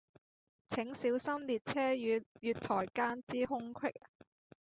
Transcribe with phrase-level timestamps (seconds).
[0.69, 3.93] 請小心列車與月台間之空隙